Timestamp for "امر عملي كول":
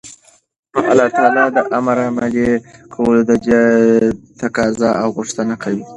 1.77-3.17